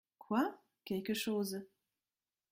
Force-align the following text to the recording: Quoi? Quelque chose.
Quoi? 0.17 0.57
Quelque 0.83 1.13
chose. 1.13 1.63